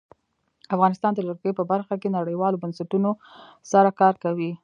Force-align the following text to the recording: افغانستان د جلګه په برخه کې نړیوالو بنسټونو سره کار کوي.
افغانستان 0.75 1.11
د 1.13 1.19
جلګه 1.27 1.51
په 1.59 1.63
برخه 1.71 1.95
کې 2.01 2.09
نړیوالو 2.17 2.61
بنسټونو 2.63 3.09
سره 3.71 3.89
کار 4.01 4.13
کوي. 4.23 4.51